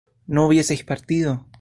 no 0.25 0.47
hubieseis 0.47 0.83
partido 0.83 1.45